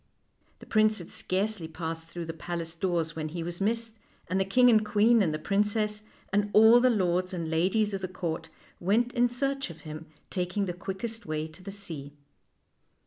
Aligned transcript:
The 0.57 0.65
prince 0.65 0.97
had 0.97 1.11
scarcely 1.11 1.67
passed 1.67 2.07
through 2.07 2.25
the 2.25 2.33
palace 2.33 2.73
doors 2.73 3.15
when 3.15 3.27
he 3.29 3.43
was 3.43 3.61
missed, 3.61 3.99
and 4.27 4.39
the 4.39 4.45
king 4.45 4.67
and 4.67 4.83
queen 4.83 5.21
and 5.21 5.31
the 5.31 5.37
princess, 5.37 6.01
and 6.33 6.49
all 6.53 6.79
the 6.79 6.89
lords 6.89 7.35
and 7.35 7.51
ladies 7.51 7.93
of 7.93 8.01
the 8.01 8.07
court, 8.07 8.49
went 8.79 9.13
in 9.13 9.29
search 9.29 9.69
of 9.69 9.81
him, 9.81 10.07
taking 10.31 10.65
the 10.65 10.73
quickest 10.73 11.27
way 11.27 11.47
to 11.49 11.61
the 11.61 11.71
sea. 11.71 12.13